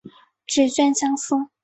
[0.47, 1.35] 指券相似。